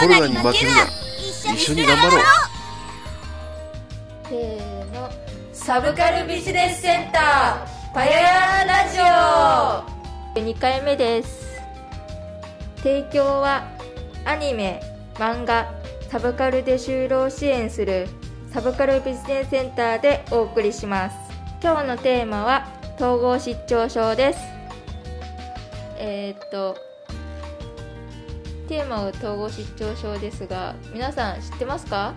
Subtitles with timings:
[0.00, 0.86] コロナに負けるな
[1.52, 2.24] 一緒に頑張ろう
[4.30, 5.10] せーの
[5.52, 10.40] サブカルビジネスセンターパヤヤラジオ。
[10.40, 11.60] 2回目です。
[12.78, 13.68] 提供は
[14.24, 14.80] アニメ
[15.16, 15.70] 漫画
[16.08, 18.08] サブカルで就労支援する
[18.54, 21.16] サブカルビジネスセンターでお送りします。
[21.62, 24.38] 今日のテーマは統合失調症です。
[25.98, 26.89] えー、っと
[28.70, 32.14] テーマは統合失調症ですが皆さん知ってますか？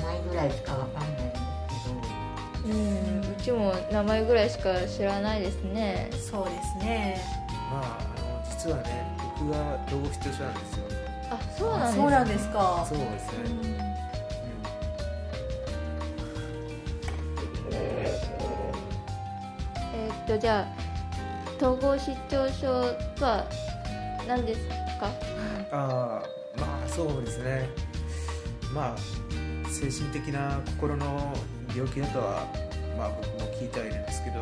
[0.00, 1.40] 名前ぐらいしかわかんないんです
[2.66, 6.10] うんうちも名前ぐらいしか知らないですね。
[6.12, 7.20] そうですね。
[7.70, 9.06] まあ、あの実はね、
[9.38, 10.84] 僕が統合失調症なんですよ。
[11.30, 13.96] あそうなんですそうなんですかそうですね。
[19.94, 23.44] えーっとじゃあ統合失調症とは
[24.26, 24.60] 何です
[24.98, 25.08] か？
[25.70, 26.22] あ
[26.56, 27.68] あ、まあ、そうですね。
[28.74, 28.96] まあ、
[29.68, 31.32] 精神的な心の
[31.74, 32.46] 病気だとは、
[32.96, 34.40] まあ、僕も聞いてはいるんですけど。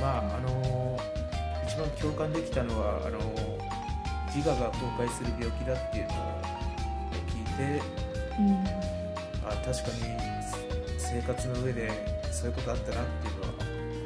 [0.00, 0.98] まあ、あの、
[1.66, 3.68] 一番共感できたのは、あの。
[4.34, 6.42] 自我が崩壊する病気だっていうのを
[7.28, 7.82] 聞いて。
[8.38, 8.88] うん
[9.48, 10.28] あ、確かに
[10.98, 11.90] 生活の上で
[12.30, 13.48] そういうことあったなっていうのは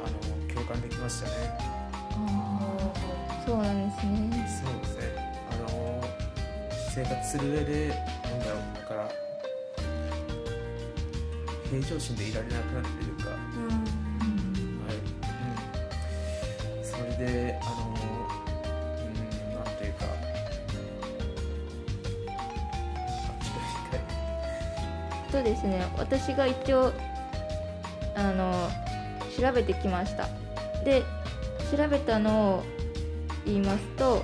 [0.05, 1.33] あの共感できましたね。
[3.45, 5.02] そうなんですねそうですね。
[6.93, 9.09] 生活する上でなんだろうだから
[11.67, 13.35] 平常心でいられなくなるというか、は
[14.93, 14.97] い、
[16.77, 17.71] うん、それであの
[18.99, 20.05] うんなんというか。
[25.31, 25.87] そうですね。
[25.97, 26.93] 私が一応
[28.13, 28.69] あの
[29.35, 30.29] 調べてきました。
[30.85, 31.01] で
[31.75, 32.63] 調べたのを
[33.45, 34.23] 言いますと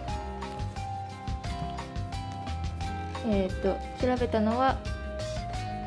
[3.28, 4.78] えっ、と調べたのは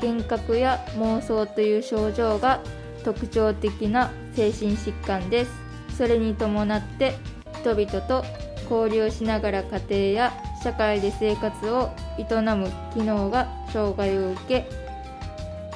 [0.01, 2.61] 幻覚や妄想という症状が
[3.03, 5.51] 特徴的な精神疾患です。
[5.97, 7.15] それに伴って
[7.61, 8.25] 人々と
[8.69, 10.33] 交流しながら家庭や
[10.63, 12.23] 社会で生活を営
[12.55, 14.65] む機能が障害を受け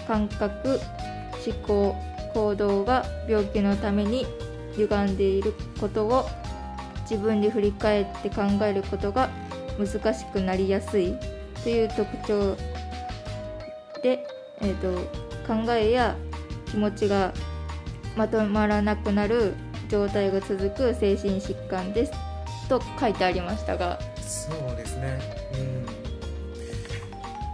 [0.07, 0.79] 感覚
[1.45, 1.95] 思考
[2.33, 4.25] 行動が病気のために
[4.75, 6.25] 歪んでいることを
[7.09, 9.29] 自分で振り返って考えることが
[9.77, 11.15] 難しくなりやすい。
[11.67, 12.55] という特徴
[14.01, 14.25] で、
[14.61, 14.97] えー、と
[15.45, 16.15] 考えや
[16.67, 17.33] 気持ちが
[18.15, 19.53] まとまらなくなる
[19.89, 22.13] 状態が続く精神疾患です
[22.69, 25.19] と書いてありましたがそうですね。
[25.55, 25.85] うん。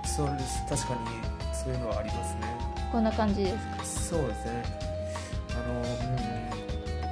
[0.08, 0.64] そうです。
[0.70, 1.00] 確かに
[1.52, 2.42] そういうのはありますね。
[2.92, 3.84] こんな感じですか？
[3.84, 4.64] そうですね。
[5.50, 5.84] あの、うん、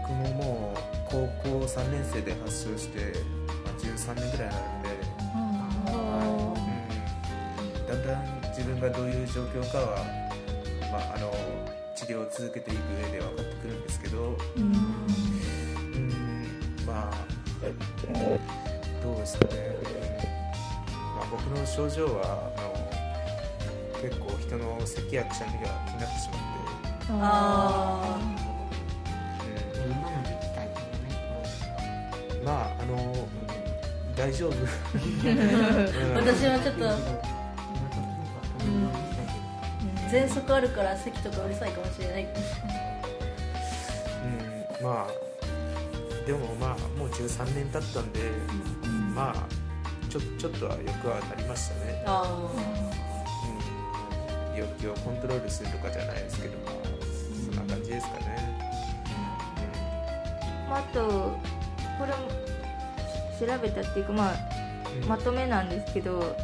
[0.03, 0.77] 僕ももう
[1.09, 3.13] 高校3年生で発症して、
[3.65, 5.00] まあ、13年ぐらいになるんで、
[8.61, 9.97] 自分がどういう状況かは、
[10.91, 11.33] まあ、あの
[11.95, 14.71] 治療を続けていく上で分かってくるんですけど、うん、
[16.85, 17.25] まあ
[19.01, 19.75] どうですかね、
[21.17, 22.61] まあ、僕の症状はあ
[23.97, 28.19] の結構人の咳やくしゃみが気になってしまって、あ
[32.39, 32.45] うん。
[32.45, 33.27] まああの
[34.15, 37.30] 大丈夫、ー 私はちょっと
[40.11, 42.27] 喘息あるから咳とかうるさいかもしれない
[44.23, 45.11] うん、まあ
[46.25, 48.11] でもまあもう13年経ったん。
[48.11, 48.19] で、
[49.15, 49.47] まあ
[50.09, 52.23] ちょちょっとはよくはなりましたね、あ
[54.53, 56.75] うん、病気をコントロールするとかじゃないですけどまあ
[57.55, 57.67] そん。
[57.67, 58.59] な感じですかね、
[60.69, 60.99] まあ、あと
[61.97, 62.27] これも
[63.39, 64.35] 調べたっていうか、まあ、
[65.01, 65.07] うん。
[65.07, 65.69] まとめなん。
[65.69, 66.35] ですけど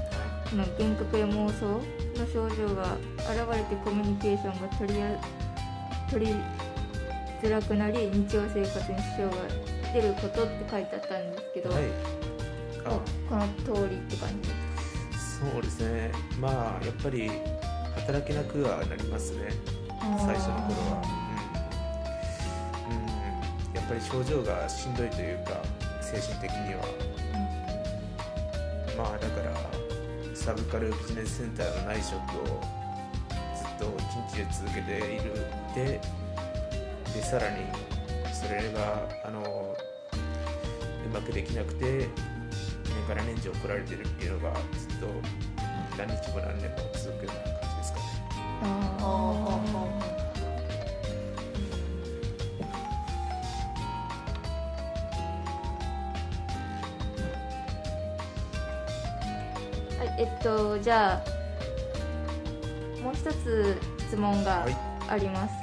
[0.55, 1.81] 幻覚や妄想
[2.17, 5.19] の症状が現れてコミュニケーションが取りや
[6.09, 6.35] 取り
[7.41, 9.31] づらくなり日常生活に支障が
[9.93, 11.83] 出ることって書いてあったんですけど、はい。
[12.85, 12.89] あ。
[12.89, 14.49] ここの通りって感じ
[15.19, 16.11] そうですね。
[16.39, 17.29] まあやっぱり
[17.95, 19.51] 働けなくはなりますね。
[19.99, 21.01] 最初の頃は、
[22.89, 22.97] うん。
[22.97, 25.61] うん、やっぱり症状がしんどいというか
[26.01, 26.81] 精神的には、
[28.97, 29.86] まあだから
[30.47, 32.61] サブカルビジネスセンターの内職を
[33.53, 35.33] ずっと一日で続けている
[35.75, 35.99] で
[37.13, 37.65] でさらに
[38.33, 39.75] それがあの
[41.05, 42.07] うまくできなくて
[42.85, 45.07] 年から年中怒られてるっていうのがずっと
[45.97, 48.05] 何日も何年も続くような感じですかね。
[60.17, 64.75] えっとじゃあもう一つ質問がはい。
[65.09, 65.53] あります、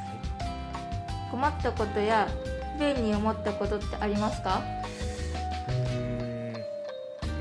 [1.31, 2.27] 困ったことや
[2.79, 4.63] 不便に思ったことってありますか？
[5.69, 6.55] うーん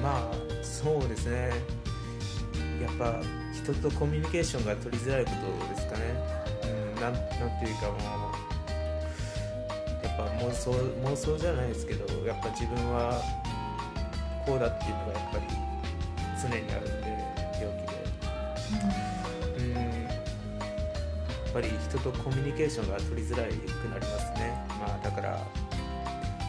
[0.04, 0.32] まあ
[0.62, 1.52] そうですね。
[2.82, 3.22] やっぱ
[3.54, 6.04] 人とコミュニケーションが取りづらいことですかね、
[6.64, 8.02] うん、なんなんていうかもう
[10.06, 10.72] やっぱ妄想
[11.06, 13.22] 妄想じゃないですけどやっぱ自分は
[14.46, 15.46] こうだっていうのがやっぱり
[16.42, 17.03] 常にある
[21.54, 23.54] ぱり人とコミュニケーションが取りづらいく
[23.88, 24.66] なりますね。
[24.80, 25.38] まあだから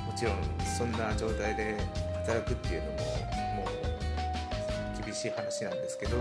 [0.07, 1.77] もちろんそんな状態で
[2.27, 3.67] 働くっていうのもも
[4.99, 6.17] う厳しい話なんですけど、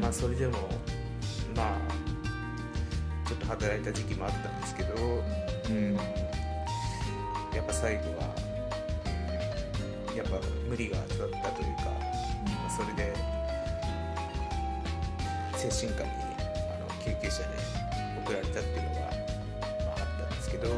[0.00, 0.58] まあそれでも
[1.56, 4.94] まあちょっと働いた時期もあったんですけど、
[5.70, 6.00] うん、や
[7.62, 8.34] っぱ最後は、
[10.10, 10.38] うん、やっぱ
[10.68, 11.84] 無理がたったというか、
[12.46, 13.12] まあそれで
[15.56, 16.21] 精神科に
[17.04, 17.48] 救急車で
[18.24, 20.68] 送られたっていうのが、まあ、あったんですけど。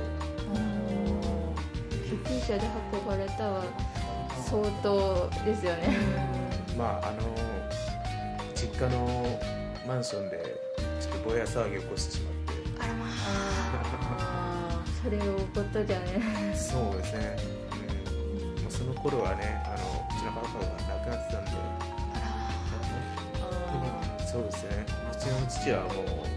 [2.05, 3.65] 救急車で運ばれたは
[4.45, 5.97] 相当ですよね。
[6.77, 7.23] まああの
[8.55, 9.41] 実家の
[9.87, 10.61] マンションで
[11.01, 12.55] ちょっとぼや騒ぎを起こしてしまって。
[15.03, 15.23] それを
[15.55, 16.55] ことじゃね。
[16.55, 17.37] そうですね、
[18.57, 21.51] うん、もうその頃はねあのうちの母が亡くなってたんで。
[24.27, 24.71] そうですね。
[24.89, 25.93] うちの父はもう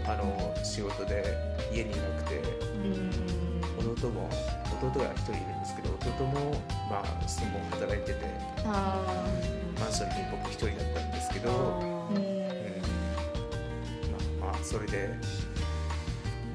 [0.06, 1.36] あの仕事で
[1.72, 2.42] 家にいなくて。
[3.78, 4.28] 弟も
[4.80, 6.52] 弟が一人いるんですけど弟も
[6.90, 8.18] まあその働いてて
[8.64, 9.04] あ
[9.80, 11.52] マンションに僕一人だったんですけど、あ
[12.10, 12.22] うん。
[14.40, 15.10] まあまあそれで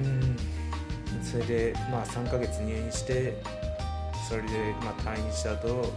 [0.02, 0.36] うん。
[1.22, 3.40] それでまあ3ヶ月入院して
[4.28, 4.48] それで
[4.82, 5.92] まあ退院した後そのまあ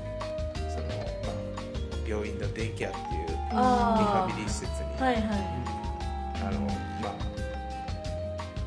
[2.07, 5.23] 病院のデイケアっていうリハあビリ施設に、あはいはい
[6.41, 6.59] あの
[7.01, 7.37] まあ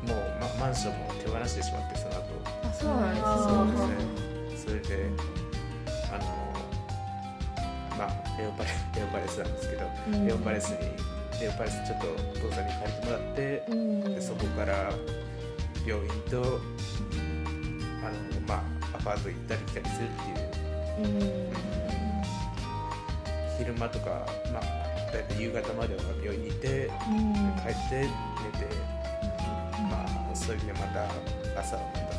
[0.07, 0.17] もう、
[0.59, 2.21] ま、マンションも手放してしまってその後。
[2.63, 4.81] あそうなんですそうねですね。
[4.81, 5.09] それで
[6.11, 6.23] あの
[7.97, 10.27] まあレオパレレ オパレスなんですけど、うん。
[10.27, 10.77] レオパレスに
[11.39, 14.03] レオパレスちょっとお父さんに借りてもらって、うん。
[14.15, 14.91] でそこから
[15.85, 21.07] 病院とあの、まあ、アパート行ったり来たりするっていう。
[21.07, 21.53] うん。
[23.57, 24.80] 昼間とか、まあ、
[25.11, 27.33] だいたい夕方までは病院にいてうん。
[27.61, 28.09] 帰って寝て、
[29.89, 31.05] まあ、それでまた
[31.59, 32.15] 朝はまた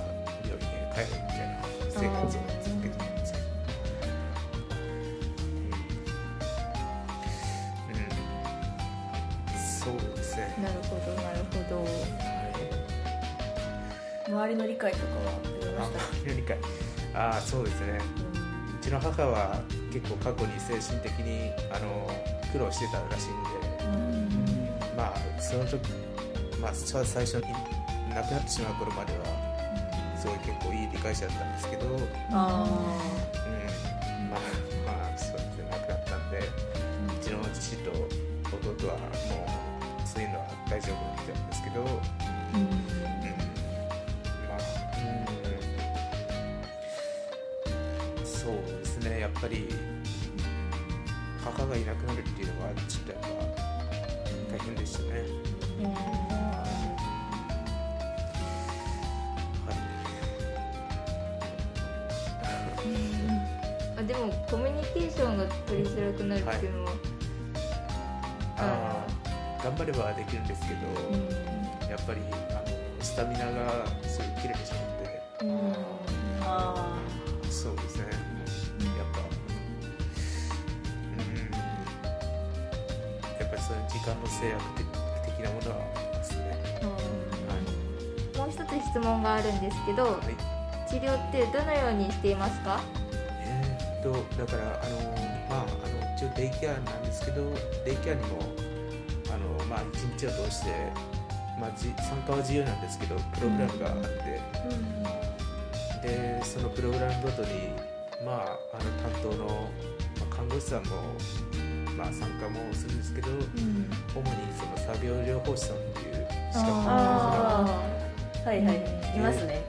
[0.46, 1.52] 病院へ帰るみたいな
[1.88, 3.44] 生活を続けてたんですけど、
[7.88, 7.96] うん。
[7.96, 11.76] うん、そうですね、なるほどなるほど。
[11.82, 11.88] は
[14.28, 15.32] い、周りの理解とかは
[15.86, 16.58] 周りの理解。
[17.14, 17.98] ああそうですね。
[18.80, 19.60] うちの母は
[19.92, 22.10] 結構過去に精神的にあの
[22.52, 23.48] 苦労してたらしいんで、
[24.94, 25.90] まあその時
[26.60, 27.42] まあさ最初に
[28.14, 29.24] 亡くなってしまう頃までは
[30.16, 32.44] すごい結構いい理解者だったんですけど、うん、あま
[34.36, 34.40] あ
[34.86, 36.42] まあそうですね亡くなったんで、う
[37.24, 37.90] ちの父と
[38.54, 41.86] 弟はもうそういうのは大丈夫だったんですけど、うん、
[44.48, 44.58] まあ
[48.18, 48.26] うん。
[48.26, 49.20] そうですね。
[49.20, 49.68] やっぱり
[51.56, 53.28] 母がいなくなるっていうのはちょっとやっぱ
[54.56, 55.24] 大変でしたね。
[63.96, 66.92] あでもコミュニケーションが取りづらくなるっていうのは、
[68.56, 70.80] あー頑張ればできるんですけど、
[71.88, 74.81] やっぱりあのスタミナがすごい切れてしまっ
[83.72, 84.84] そういう時間の制約的
[85.24, 86.44] 的なものはありますね。
[88.36, 90.36] もう一つ質問があるんですけどはい、はい
[90.92, 92.78] 治療ってどのようにしていますか？
[93.40, 95.00] えーっとだからあの
[95.48, 95.72] まああの
[96.18, 97.50] 一応デイケアなんですけど
[97.86, 98.40] デイケアにも
[99.32, 100.92] あのまあ一日を通して
[101.58, 104.02] まあじ参加は自由なんですけどプログラムがあっ
[106.02, 107.70] て、でそのプログラムごとに
[108.26, 110.96] まああの担当の、まあ、看護師さんも
[111.96, 113.61] まあ参加もするんですけど、主に
[114.94, 116.90] その作業療法士さんっていう資格あが
[117.60, 118.76] あはいはい。
[119.16, 119.62] いますね。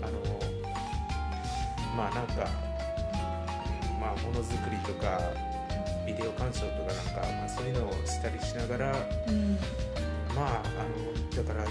[0.00, 0.04] うん。
[0.04, 0.18] あの
[1.96, 2.32] まあなんか、
[3.92, 5.20] うんまあものづくりとか
[6.06, 8.92] ビデオ鑑賞とかなんか、まあ、そういうのをしたりしながら、
[10.34, 10.84] まああ
[11.38, 11.64] のだから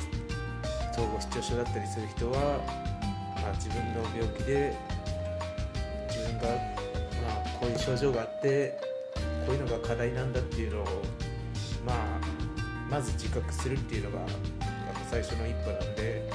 [0.92, 2.60] 統合失調症だったりする人は、
[3.42, 4.76] まあ、自分の病気で
[6.10, 6.56] 自分が、ま
[7.46, 8.78] あ、こういう症状があって
[9.46, 10.86] こういうのが課題なんだっていうのを、
[11.86, 12.25] まあ、
[12.89, 14.30] まず自覚するっていうのがやっ
[14.94, 16.30] ぱ最初の一歩なんで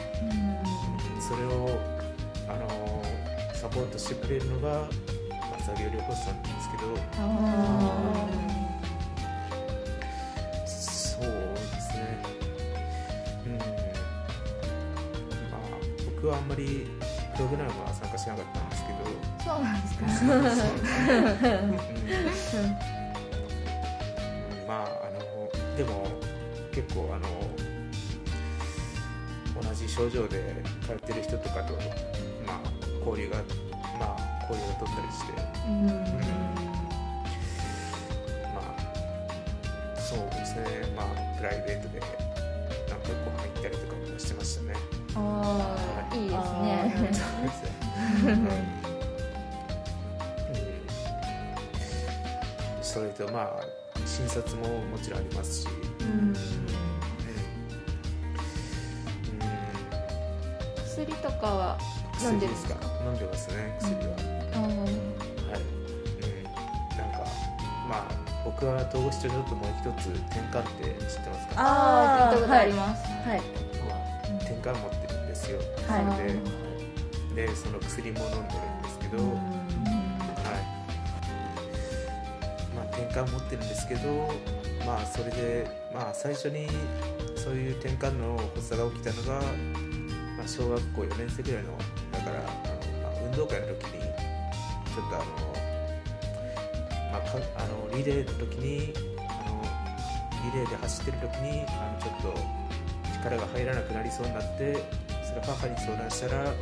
[1.21, 1.79] それを、
[2.49, 3.03] あの
[3.55, 4.89] サポートしてくれるのが、ま
[5.57, 6.83] あ、作業療法士さんなんですけど。
[10.67, 11.29] そうで
[11.81, 12.01] すね。
[13.47, 13.59] うん。
[13.59, 13.65] ま
[15.57, 15.59] あ
[16.17, 16.89] 僕はあんまり
[17.37, 18.99] プログラムは参加しなかったんですけど。
[19.45, 20.07] そうなんですか。
[20.07, 20.39] う
[24.65, 24.67] ん。
[24.67, 25.17] まああの
[25.77, 26.09] でも
[26.73, 27.29] 結構あの
[29.61, 31.75] 同じ症状で通ってる人とかと、
[32.47, 32.61] まあ、
[33.05, 33.37] 交流が
[33.99, 35.33] まあ交流が取ったりして、
[35.67, 35.87] うん。
[38.55, 40.65] まあそうですね。
[40.97, 42.07] まあプライベートでな
[42.97, 44.75] んかご飯行ったりとかもしてましたね。
[45.17, 45.77] あ
[46.11, 46.27] あい。
[46.27, 46.37] いで
[47.13, 48.27] すね。
[48.27, 48.49] うん。
[52.83, 53.90] それとまあ
[54.21, 55.69] 診察ももちろんありますし、
[56.01, 56.07] うん。
[56.07, 56.35] うん。
[60.85, 61.79] 薬とかは
[62.23, 62.77] 飲んでるんですか？
[63.05, 64.03] 飲んでますね薬は、
[64.53, 67.19] あーはい、うん、なんか
[67.89, 68.05] まあ
[68.45, 71.55] 僕は統合失調症ともう一つ転換って知ってますか？
[71.57, 73.03] あー聞いたことあります。
[73.27, 73.41] はい。
[74.43, 75.59] 転換持ってるんですよ、
[75.89, 76.05] はい。
[76.17, 76.27] それ
[77.45, 79.50] ででその薬も飲んでるんですけど、はい
[83.11, 84.29] 換持ってるんですけど、
[84.87, 86.69] まあ、それで、まあ、最初に
[87.37, 89.41] そういう転換の発作が起きたのが、
[90.37, 91.79] まあ、小学校4年生ぐらいの
[92.13, 92.49] だからあの、
[93.03, 95.25] まあ、運動会の時にちょっとあの、
[97.13, 99.63] まあ、かあのリレーの時にあの
[100.53, 102.61] リレーで走ってる時にあのちょっと
[103.21, 104.83] 力が入らなくなりそうになって
[105.23, 106.53] それ母に相談したら、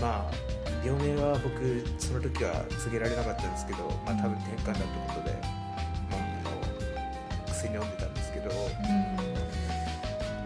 [0.00, 0.45] まあ
[0.86, 8.50] 病名は僕その時は告げられなかったんですけど、まあ、多分転換だってことで、まあ、薬飲んでたんですけど、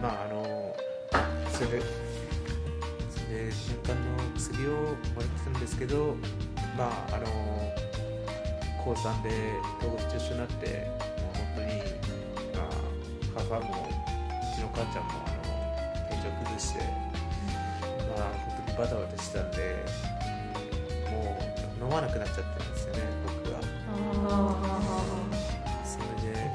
[0.01, 0.75] まああの
[1.53, 1.81] それで
[3.11, 6.15] それで転換の薬をもらってたんですけど
[6.75, 7.27] まああの
[8.83, 9.29] 高3で
[9.77, 10.65] 統合失調症になって
[11.21, 11.67] もう本当に、
[12.57, 12.63] ま
[13.37, 16.79] あ、母もうちの母ちゃんもあの体調崩して、
[18.17, 20.11] まあ本当にバタバタしてたんで
[21.21, 21.37] も
[21.79, 23.01] う飲まなくなっちゃったんですよね
[23.43, 23.59] 僕は。
[25.85, 26.51] それで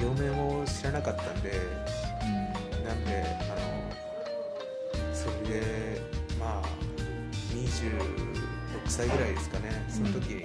[0.00, 1.52] 病名も知らなかったんで、
[2.84, 3.60] なんであの
[5.14, 6.00] それで
[6.38, 6.62] まあ
[7.54, 8.00] 26
[8.86, 10.42] 歳ぐらいですかねその時に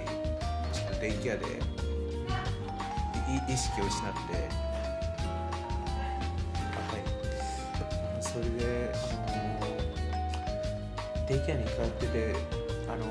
[0.72, 1.48] ちょっとデイケアでい
[3.52, 4.16] 意識を失って
[11.40, 12.34] ケアに通ってて
[12.88, 13.04] あの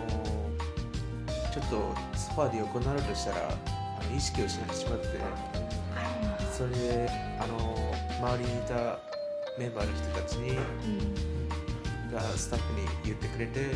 [1.52, 5.08] ちょっとソファーで横になろうとしたらあの意識を失ってしまって
[6.52, 9.00] それであの周りにいた
[9.58, 10.58] メンバーの人たちに
[12.12, 13.72] がスタッフに言ってくれて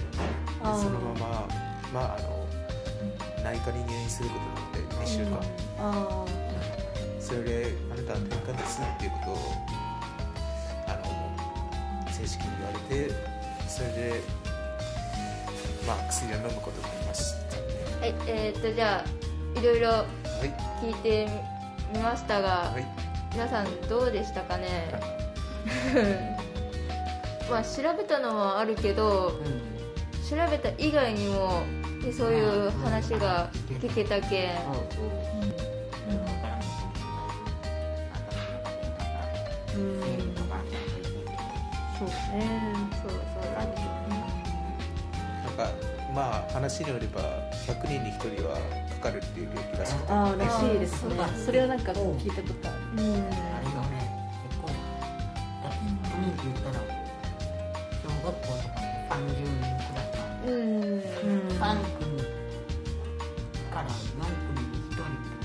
[0.61, 1.47] そのまま、
[1.93, 2.47] まあ、あの
[3.43, 4.35] 内科に入院するこ
[4.73, 5.39] とになって2週間。
[5.79, 6.25] あ
[7.19, 9.37] それであなたは転換ですっていうことを
[10.87, 10.93] あ
[12.07, 13.13] の正式に言われて
[13.79, 14.21] それで、
[15.87, 17.57] まあ、薬を飲むことになりました
[18.01, 20.05] はいえー、っとじゃあいろいろは
[20.43, 20.85] い。
[20.85, 21.27] 聞いて
[21.93, 22.85] みましたが、はい。
[23.33, 24.89] 皆さんどうでしたかね？
[27.49, 29.33] まあ調べたのはあるけど
[30.29, 31.63] 調べた以外にも
[32.03, 33.49] でそういう話が
[33.81, 34.55] 聞けたけん。
[41.97, 42.47] そうねそうそうなん。
[42.47, 42.78] ですよなん
[45.59, 45.69] か
[46.15, 47.21] まあ話によれば
[47.67, 48.55] 100人に1人は
[49.01, 50.13] かかるっていう病気らしくて。
[50.13, 51.15] ああらしいですね。
[51.45, 53.99] それはなんか聞いたことあるあれがね
[54.49, 54.73] 結構だ
[55.69, 56.79] って100人って言ったら
[57.99, 61.63] 小学校とかで30人クラスなんでうんうん3
[61.99, 62.23] 組
[63.69, 63.91] から4
[64.47, 65.35] 組に1人って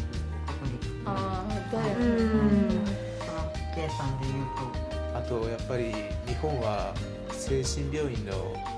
[0.55, 0.63] こ
[1.05, 1.13] とあ
[1.49, 2.87] あだようねん
[3.19, 3.37] その
[3.75, 5.83] 計算で言うとあとやっぱり
[6.27, 6.95] 日本は
[7.31, 8.33] 精神病院の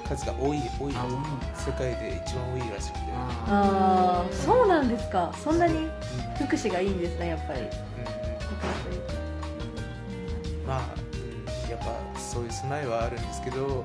[0.08, 0.92] 数が多い多い
[1.54, 5.32] 世界で一番多いらしくて、あああそうなんですか。
[5.42, 5.88] そんなに
[6.36, 7.60] 福祉がいいんですねやっぱり。
[7.60, 7.70] うんうん
[10.66, 10.80] まあ、
[11.64, 13.84] うん、やっぱそういう備えはあるんですけど、やっ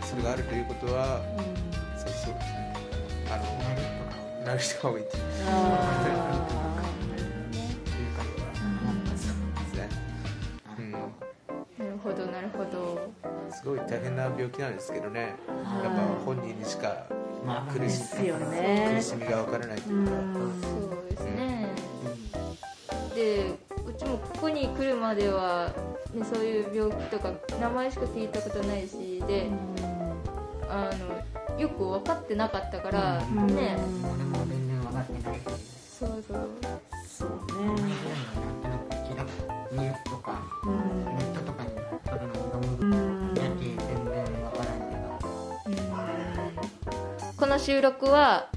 [0.00, 1.22] ぱそれがあるということは、
[1.96, 2.34] そうそう
[3.32, 3.38] あ
[4.42, 5.16] のなる人が多いって
[13.60, 15.34] すごい大変な病気なんですけどね。
[15.84, 17.06] やっぱ本人にしか
[17.44, 18.94] まあ苦しね。
[18.96, 20.34] 苦しみが分からないとういうか、ん。
[20.34, 21.68] そうですね。
[23.14, 23.52] で
[23.86, 25.70] うちもここに来るまでは、
[26.14, 29.50] ね、そういう病気とか名前しか聞いたことないしで
[30.66, 30.90] あ
[31.52, 33.46] のよく分かってなかったから、うん。
[33.48, 35.40] ね俺も全然分かってない
[35.98, 36.48] そうそう
[47.60, 48.48] 収録は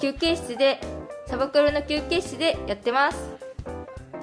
[0.00, 0.80] 休憩室で
[1.26, 3.18] サバクルの休憩室でやってます。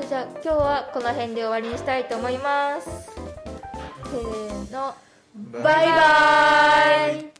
[0.09, 2.89] じゃあ今日はこの辺で終わりにしたいと思います。
[2.89, 4.95] せーの。
[5.61, 7.31] バイバイ。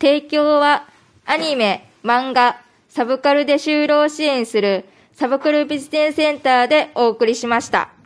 [0.00, 0.88] 提供は
[1.24, 8.01] アニメ、漫画、サブカルで就労支援するサブクルビジネスセンターでお送りしました。